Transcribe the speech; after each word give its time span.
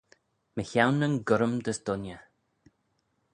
Mychione 0.59 1.03
nyn 1.09 1.17
gurrym 1.33 1.53
dys 1.67 1.79
dooinney. 1.91 2.19